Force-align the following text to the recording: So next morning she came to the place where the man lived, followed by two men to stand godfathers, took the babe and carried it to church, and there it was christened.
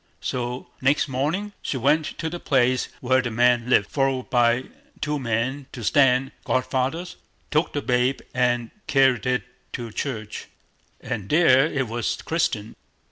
So 0.19 0.67
next 0.81 1.07
morning 1.07 1.53
she 1.61 1.79
came 1.79 2.01
to 2.01 2.27
the 2.27 2.39
place 2.39 2.89
where 3.01 3.21
the 3.21 3.29
man 3.29 3.69
lived, 3.69 3.85
followed 3.91 4.31
by 4.31 4.63
two 4.99 5.19
men 5.19 5.67
to 5.73 5.83
stand 5.83 6.31
godfathers, 6.43 7.17
took 7.51 7.73
the 7.73 7.83
babe 7.83 8.19
and 8.33 8.71
carried 8.87 9.27
it 9.27 9.43
to 9.73 9.91
church, 9.91 10.47
and 11.01 11.29
there 11.29 11.67
it 11.67 11.87
was 11.87 12.19
christened. 12.23 12.73